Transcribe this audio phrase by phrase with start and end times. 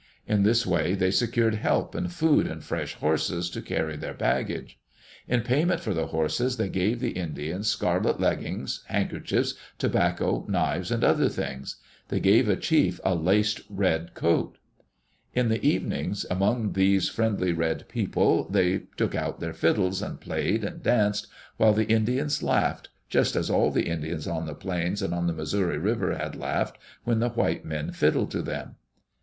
[0.25, 4.79] In this way they secured help and food and fresh horses to carry their baggage.
[5.27, 11.03] In payment for the horses they gave the Indians scarlet leggins, handkerchiefs, tobacco, knives, and
[11.03, 11.75] other things.
[12.07, 14.55] They gave a chief a laced red coat.
[14.55, 17.53] Digitized by VjOOQ IC EARLY DAYS IN OLD OREGON In the evenings, among these friendly
[17.53, 21.27] red people, they took out their fiddles and played and danced,
[21.57, 25.33] while the Indians laughed, just as all the Indians on the plains and on the
[25.33, 28.77] Missouri River had laughed when the white men fiddled to them.